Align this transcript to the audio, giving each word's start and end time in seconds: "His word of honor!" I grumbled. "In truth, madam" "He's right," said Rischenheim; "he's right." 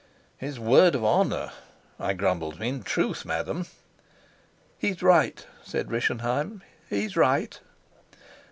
"His 0.39 0.59
word 0.59 0.95
of 0.95 1.03
honor!" 1.05 1.51
I 1.99 2.13
grumbled. 2.13 2.59
"In 2.59 2.81
truth, 2.81 3.23
madam" 3.23 3.67
"He's 4.79 5.03
right," 5.03 5.45
said 5.63 5.91
Rischenheim; 5.91 6.63
"he's 6.89 7.15
right." 7.15 7.59